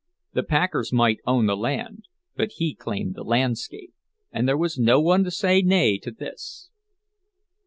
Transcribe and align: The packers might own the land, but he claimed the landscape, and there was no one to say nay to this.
The 0.33 0.41
packers 0.41 0.91
might 0.91 1.19
own 1.27 1.45
the 1.45 1.55
land, 1.55 2.05
but 2.35 2.53
he 2.53 2.73
claimed 2.73 3.13
the 3.13 3.23
landscape, 3.23 3.93
and 4.31 4.47
there 4.47 4.57
was 4.57 4.79
no 4.79 4.99
one 4.99 5.23
to 5.25 5.29
say 5.29 5.61
nay 5.61 5.99
to 5.99 6.09
this. 6.09 6.71